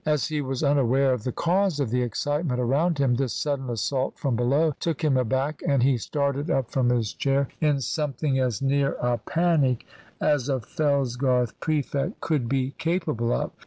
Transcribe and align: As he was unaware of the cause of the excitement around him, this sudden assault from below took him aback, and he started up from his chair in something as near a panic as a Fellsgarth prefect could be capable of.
As 0.03 0.29
he 0.29 0.41
was 0.41 0.63
unaware 0.63 1.13
of 1.13 1.25
the 1.25 1.31
cause 1.31 1.79
of 1.79 1.91
the 1.91 2.01
excitement 2.01 2.59
around 2.59 2.97
him, 2.97 3.17
this 3.17 3.33
sudden 3.33 3.69
assault 3.69 4.17
from 4.17 4.35
below 4.35 4.73
took 4.79 5.03
him 5.03 5.15
aback, 5.15 5.61
and 5.67 5.83
he 5.83 5.95
started 5.99 6.49
up 6.49 6.71
from 6.71 6.89
his 6.89 7.13
chair 7.13 7.49
in 7.59 7.81
something 7.81 8.39
as 8.39 8.63
near 8.63 8.93
a 8.93 9.19
panic 9.19 9.85
as 10.19 10.49
a 10.49 10.59
Fellsgarth 10.59 11.53
prefect 11.59 12.19
could 12.19 12.49
be 12.49 12.71
capable 12.79 13.31
of. 13.31 13.51